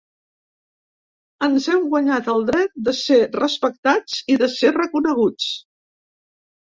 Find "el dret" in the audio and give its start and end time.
2.33-2.73